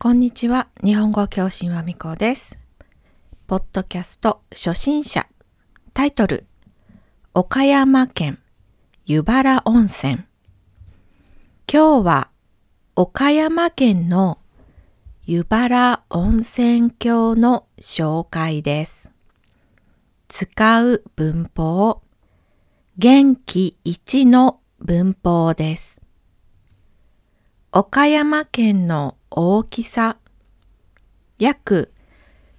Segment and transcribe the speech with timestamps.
[0.00, 0.68] こんにちは。
[0.84, 2.56] 日本語教師はみこです。
[3.48, 5.26] ポッドキャスト初心者。
[5.92, 6.46] タイトル。
[7.34, 8.38] 岡山県
[9.06, 10.18] 湯原温泉。
[11.66, 12.30] 今日は
[12.94, 14.38] 岡山県の
[15.24, 19.10] 湯原温泉郷の紹介です。
[20.28, 22.02] 使う文法。
[22.98, 26.00] 元気1の文法です。
[27.72, 30.16] 岡山県の大きさ。
[31.38, 31.92] 約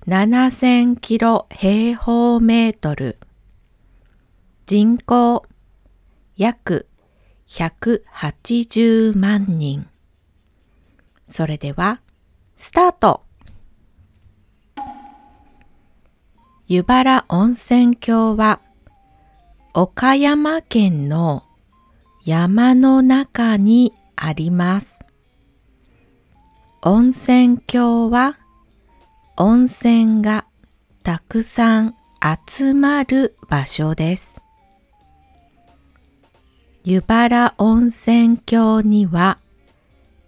[0.08, 3.18] 7000キロ平方メートル。
[4.66, 5.44] 人口。
[6.38, 6.88] 約
[7.50, 9.90] 180万人。
[11.28, 12.00] それでは
[12.56, 13.24] スタート。
[16.66, 18.62] 湯原温泉郷は
[19.74, 21.44] 岡山県の
[22.24, 24.99] 山の中にあります。
[26.82, 28.38] 温泉郷は
[29.36, 30.46] 温泉が
[31.04, 31.96] たくさん
[32.48, 34.38] 集まる場所です。
[36.86, 39.40] 湯原温泉郷には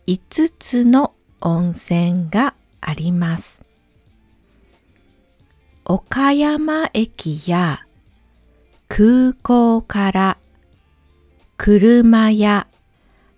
[0.08, 3.64] 5つの温泉があります。
[5.86, 7.86] 岡山駅や
[8.90, 10.38] 空港から
[11.56, 12.68] 車や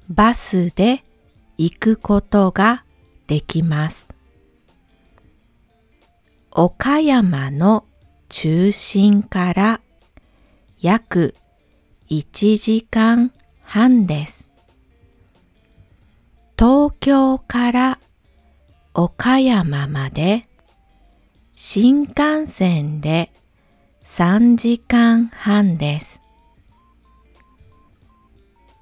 [0.09, 1.03] バスで
[1.59, 2.83] 行くことが
[3.27, 4.09] できます。
[6.51, 7.85] 岡山の
[8.29, 9.81] 中心から
[10.79, 11.35] 約
[12.09, 13.31] 1時間
[13.63, 14.49] 半です。
[16.57, 17.99] 東京から
[18.93, 20.43] 岡山まで
[21.53, 23.31] 新幹線で
[24.03, 26.21] 3時間半です。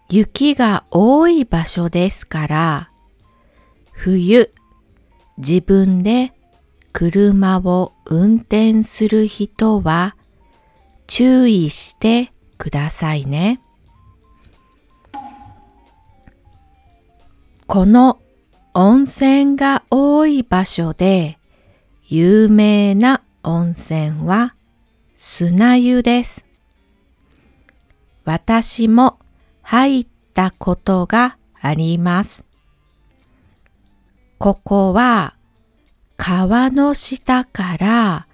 [0.09, 2.91] 雪が多い場所ですから、
[4.03, 4.50] 冬、
[5.38, 6.34] 自分で
[6.91, 10.16] 車を運転する人は
[11.06, 13.61] 注意してくださいね。
[17.67, 18.19] この
[18.73, 21.38] 温泉が多い場所で
[22.07, 24.56] 有名な温泉は
[25.16, 26.44] 砂湯です。
[28.25, 29.19] 私も
[29.61, 32.50] 入ったことがあります。
[34.41, 35.35] ここは
[36.18, 38.28] 川の下から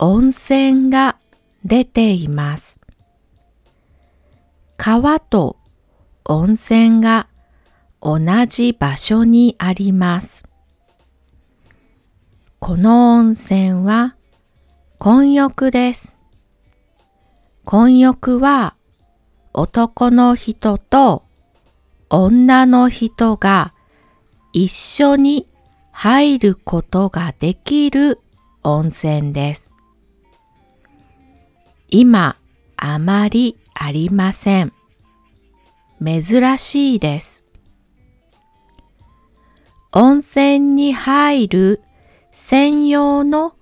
[0.00, 1.16] 温泉が
[1.64, 2.80] 出ています。
[4.76, 5.56] 川と
[6.24, 7.28] 温泉が
[8.02, 10.42] 同じ場所にあります。
[12.58, 14.16] この温泉は
[14.98, 16.16] 混浴です。
[17.64, 18.74] 混浴は
[19.52, 21.22] 男の人と
[22.10, 23.73] 女の人が
[24.56, 25.48] 一緒に
[25.90, 28.20] 入ることができる
[28.62, 29.72] 温泉です。
[31.88, 32.36] 今
[32.76, 34.72] あまりありません。
[36.00, 37.44] 珍しいです。
[39.90, 41.82] 温泉に入る
[42.30, 43.56] 専用の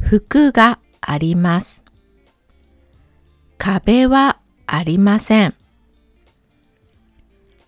[0.00, 1.84] 服があります。
[3.58, 5.54] 壁はありません。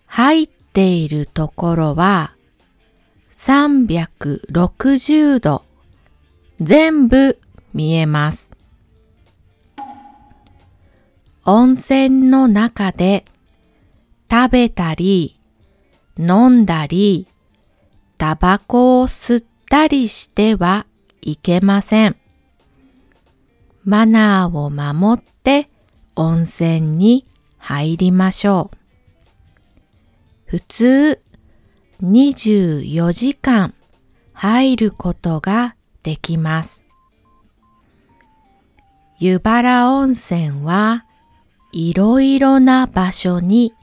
[0.07, 2.33] 入っているところは
[3.41, 5.65] 360度
[6.59, 7.39] 全部
[7.73, 8.51] 見えます。
[11.43, 13.25] 温泉の中で
[14.29, 15.39] 食べたり
[16.19, 17.25] 飲んだり
[18.19, 20.85] タバコを吸ったりしては
[21.23, 22.15] いけません。
[23.83, 25.67] マナーを守って
[26.15, 27.25] 温泉に
[27.57, 28.77] 入りましょう。
[30.45, 31.23] 普通
[32.01, 33.75] 24時間
[34.33, 36.83] 入ることができます。
[39.19, 41.05] 湯原温泉は
[41.71, 43.73] いろいろな場所に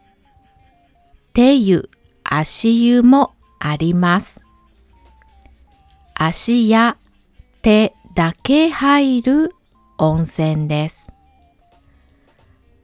[1.33, 1.89] 手湯、
[2.25, 4.43] 足湯もあります。
[6.15, 6.97] 足や
[7.63, 9.55] 手だけ入る
[9.97, 11.13] 温泉です。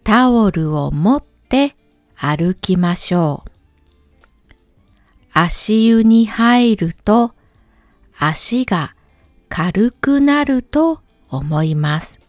[0.04, 1.74] タオルを持って
[2.14, 3.53] 歩きましょう。
[5.36, 7.34] 足湯に入ると
[8.16, 8.94] 足が
[9.48, 12.20] 軽くなると思います。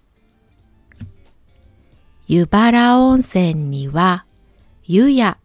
[2.28, 4.26] 湯原温泉には
[4.84, 5.38] 湯屋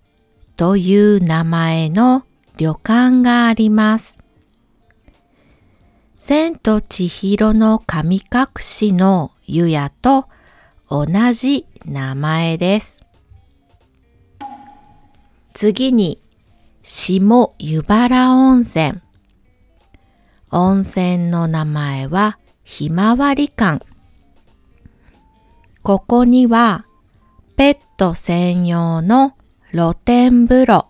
[0.56, 2.24] という名前の
[2.56, 4.18] 旅館があります。
[6.16, 10.28] 千と千尋の神隠しの湯屋と
[10.88, 13.04] 同じ名前です。
[15.52, 16.22] 次に
[16.92, 19.00] 下湯原温泉。
[20.50, 23.86] 温泉の名前はひまわり館。
[25.84, 26.84] ここには
[27.56, 29.36] ペット専用の
[29.70, 30.88] 露天風呂、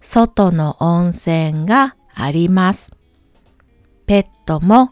[0.00, 2.90] 外の温泉があります。
[4.06, 4.90] ペットも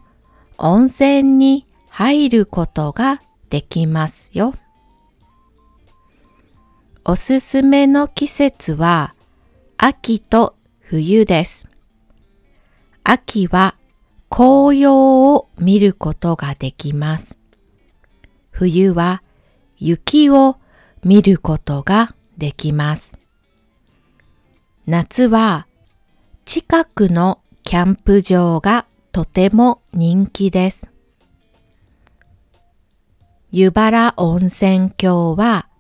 [0.59, 4.55] 温泉に入ることができますよ。
[7.05, 9.17] おすすめの季節は
[9.83, 11.67] 秋と冬です。
[13.03, 13.77] 秋は
[14.29, 17.39] 紅葉を見ることができます。
[18.51, 19.23] 冬は
[19.79, 20.59] 雪を
[21.03, 23.19] 見ることができます。
[24.85, 25.67] 夏は
[26.45, 30.91] 近くのキャンプ場がとても人気です。
[33.51, 35.71] 湯原温泉郷は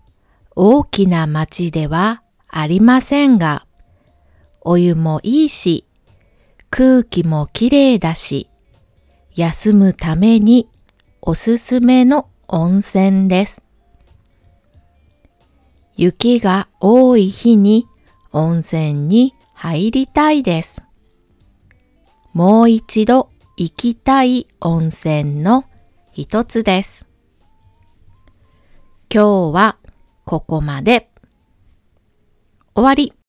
[0.56, 3.66] 大きな町ではありませんが、
[4.62, 5.84] お湯もいいし、
[6.68, 8.48] 空気もきれいだし、
[9.34, 10.68] 休むために
[11.22, 13.64] おすすめの温泉です。
[15.96, 17.86] 雪が多い日に
[18.32, 20.82] 温泉に入りたいです。
[22.32, 25.64] もう一度行きたい温泉の
[26.12, 27.06] 一つです。
[29.12, 29.76] 今日は
[30.24, 31.10] ここまで。
[32.74, 33.19] 終わり。